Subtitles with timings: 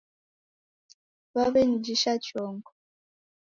[1.33, 2.69] W'aw'enijisha chongo